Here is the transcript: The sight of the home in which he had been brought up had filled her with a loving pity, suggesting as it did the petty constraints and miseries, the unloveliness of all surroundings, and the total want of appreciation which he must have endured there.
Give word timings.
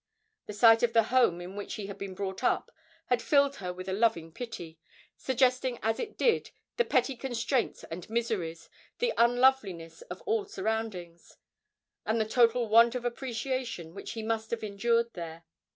The 0.47 0.53
sight 0.53 0.81
of 0.81 0.93
the 0.93 1.03
home 1.13 1.41
in 1.41 1.55
which 1.55 1.75
he 1.75 1.85
had 1.85 1.99
been 1.99 2.15
brought 2.15 2.43
up 2.43 2.71
had 3.05 3.21
filled 3.21 3.57
her 3.57 3.71
with 3.71 3.87
a 3.87 3.93
loving 3.93 4.31
pity, 4.31 4.79
suggesting 5.15 5.77
as 5.83 5.99
it 5.99 6.17
did 6.17 6.49
the 6.77 6.85
petty 6.85 7.15
constraints 7.15 7.83
and 7.83 8.09
miseries, 8.09 8.67
the 8.97 9.13
unloveliness 9.15 10.01
of 10.09 10.21
all 10.23 10.45
surroundings, 10.45 11.37
and 12.03 12.19
the 12.19 12.25
total 12.25 12.67
want 12.67 12.95
of 12.95 13.05
appreciation 13.05 13.93
which 13.93 14.13
he 14.13 14.23
must 14.23 14.49
have 14.49 14.63
endured 14.63 15.13
there. 15.13 15.43